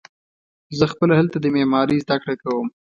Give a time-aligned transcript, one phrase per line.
[0.77, 2.67] زه خپله هلته د معمارۍ زده کړه کوم.